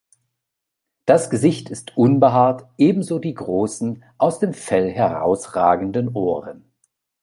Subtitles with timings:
[1.05, 6.71] Das Gesicht ist unbehaart, ebenso die großen, aus dem Fell herausragenden Ohren.